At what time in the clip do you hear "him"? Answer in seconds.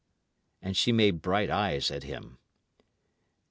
2.01-2.39